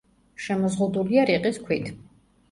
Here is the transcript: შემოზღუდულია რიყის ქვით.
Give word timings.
შემოზღუდულია 0.45 1.25
რიყის 1.31 1.59
ქვით. 1.67 1.91